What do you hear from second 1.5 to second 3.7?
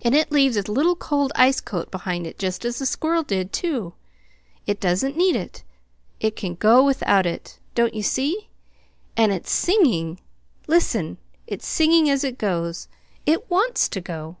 coat behind it just as the squirrel did,